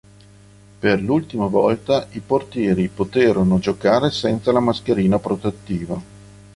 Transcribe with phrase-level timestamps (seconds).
[0.79, 6.01] Per l'ultima volta i portieri poterono giocare senza la maschera protettiva.